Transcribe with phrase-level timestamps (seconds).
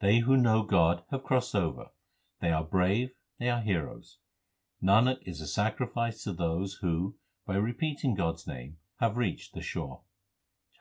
[0.00, 1.90] They who know God have crossed over;
[2.40, 4.18] they are brave, they are heroes.
[4.82, 7.14] Nanak is a sacrifice to those who
[7.46, 10.02] by repeating God s name have reached the shore.